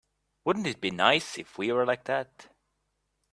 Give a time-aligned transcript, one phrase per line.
[0.45, 2.47] Wouldn't it be nice if we were like that?